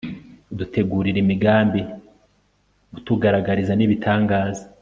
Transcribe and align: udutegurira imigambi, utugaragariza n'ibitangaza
udutegurira 0.51 1.17
imigambi, 1.23 1.81
utugaragariza 2.97 3.73
n'ibitangaza 3.75 4.63